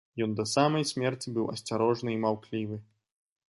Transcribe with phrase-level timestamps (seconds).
[0.25, 2.83] Ён да самай смерці быў асцярожны і маўклівы.